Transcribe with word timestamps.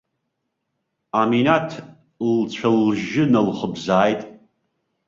Аминаҭ 1.19 1.69
лцәа-лжьы 2.37 3.23
налхыбзааит. 3.31 4.21